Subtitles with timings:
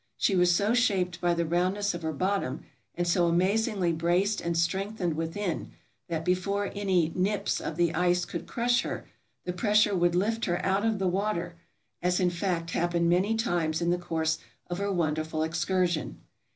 [0.17, 2.63] She was so shaped by the roundness of her bottom,
[2.95, 5.73] and so amazingly braced and strengthened within,
[6.07, 9.05] that before any "nips" of the ice could crush her,
[9.43, 11.53] the pressure would lift her out of water—
[12.01, 14.39] as, in fact, happened many times in the course
[14.71, 16.19] of her wonderful excursion.